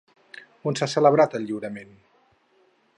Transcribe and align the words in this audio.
On 0.71 0.79
s'ha 0.79 0.87
celebrat 0.93 1.37
el 1.41 1.47
lliurament? 1.49 1.95